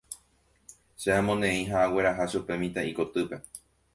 [1.01, 3.37] Che amoneĩ ha agueraha chupe mitã'i kotýpe.